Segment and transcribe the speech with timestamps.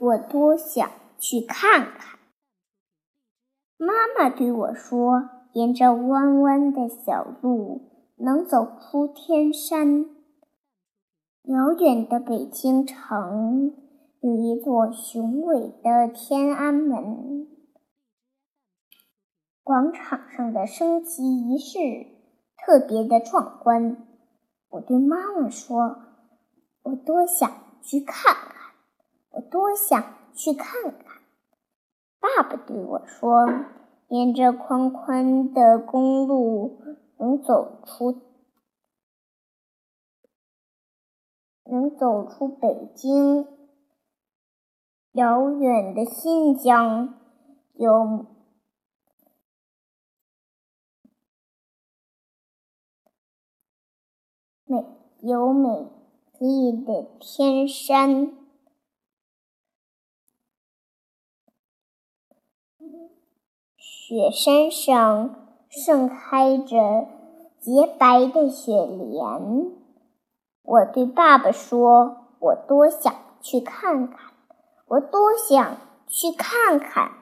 [0.00, 2.18] 我多想去看看。
[3.76, 10.06] 妈妈对我说：“沿着弯弯的小路，能走出天山。
[11.42, 13.74] 遥远的北京城
[14.20, 17.46] 有一座雄伟的天安门，
[19.62, 22.06] 广场上的升旗仪式
[22.56, 24.06] 特别的壮观。”
[24.70, 25.98] 我对妈妈说
[26.84, 27.50] ：“我多想
[27.82, 28.59] 去看看，
[29.50, 30.00] 多想
[30.32, 31.20] 去看看。”
[32.20, 33.48] 爸爸对我说
[34.08, 36.80] ：“沿着宽宽的公路，
[37.18, 38.20] 能走出，
[41.64, 43.46] 能走出北京。
[45.12, 47.18] 遥远的新疆
[47.74, 48.26] 有
[54.64, 54.84] 美
[55.20, 55.90] 有美
[56.38, 58.36] 丽的天山。”
[63.76, 65.34] 雪山上
[65.68, 67.06] 盛开着
[67.60, 69.70] 洁白的雪莲。
[70.62, 74.32] 我对爸爸说：“我多想去看看，
[74.88, 77.12] 我多想去看看。”